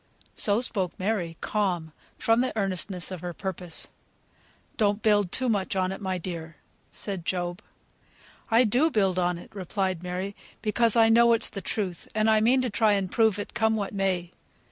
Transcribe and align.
So 0.35 0.61
spoke 0.61 0.99
Mary, 0.99 1.37
calm, 1.41 1.91
from 2.17 2.41
the 2.41 2.57
earnestness 2.57 3.11
of 3.11 3.21
her 3.21 3.33
purpose. 3.35 3.91
"Don't 4.75 5.03
build 5.03 5.31
too 5.31 5.47
much 5.47 5.75
on 5.75 5.91
it, 5.91 6.01
my 6.01 6.17
dear," 6.17 6.55
said 6.89 7.23
Job. 7.23 7.61
"I 8.49 8.63
do 8.63 8.89
build 8.89 9.19
on 9.19 9.37
it," 9.37 9.53
replied 9.53 10.01
Mary, 10.01 10.35
"because 10.63 10.95
I 10.95 11.09
know 11.09 11.33
it's 11.33 11.51
the 11.51 11.61
truth, 11.61 12.07
and 12.15 12.31
I 12.31 12.39
mean 12.39 12.63
to 12.63 12.69
try 12.71 12.93
and 12.93 13.11
prove 13.11 13.37
it, 13.37 13.53
come 13.53 13.75
what 13.75 13.93
may. 13.93 14.31